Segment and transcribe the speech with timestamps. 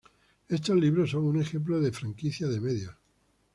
[0.49, 2.95] Estos libros son un ejemplo de franquicia de medios.